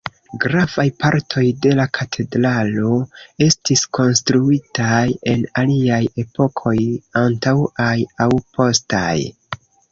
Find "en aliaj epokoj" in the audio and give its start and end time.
5.35-6.77